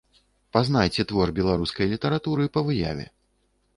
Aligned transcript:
Пазнайце 0.55 1.05
твор 1.11 1.33
беларускай 1.39 1.91
літаратуры 1.93 2.43
па 2.57 2.67
выяве. 2.71 3.05